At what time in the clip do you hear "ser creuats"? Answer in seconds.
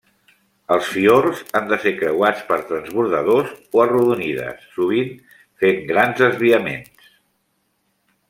1.83-2.39